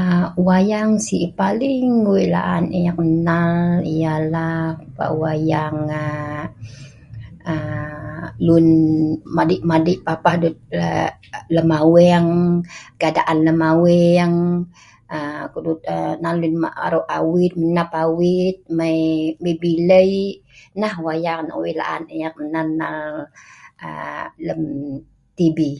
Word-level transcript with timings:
aa 0.00 0.26
wayang 0.46 0.92
si 1.06 1.18
paling 1.38 1.90
wei 2.12 2.26
laan 2.34 2.64
eek 2.80 2.98
nal 3.28 3.56
yalah 4.00 4.64
aa 5.04 5.12
wayang 5.22 5.78
aaa 7.46 8.24
lun 8.46 8.66
masei 9.36 9.58
madei 9.70 9.96
papah 10.06 10.36
dut 10.42 10.56
maweng, 11.70 12.30
keadaan 13.00 13.38
lem 13.46 13.60
aweng 13.72 14.36
aaa 15.16 15.42
ku'dut 15.52 15.80
nan 16.22 16.34
lun 16.42 16.54
aro' 16.86 17.10
awit 17.18 17.52
nap 17.76 17.90
awit 18.04 18.56
mai 18.78 19.54
bi'lei, 19.62 20.12
nah 20.80 20.94
wayang 21.06 21.40
nok 21.44 21.60
wei' 21.62 21.78
la'an 21.80 22.02
eek 22.16 22.34
nal 22.52 22.68
nal 22.80 22.98
aa 23.86 24.24
lem 24.46 24.62
tibi. 25.36 25.70